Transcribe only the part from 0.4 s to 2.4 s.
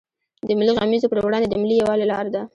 د ملي غمیزو پر وړاندې د ملي یوالي لار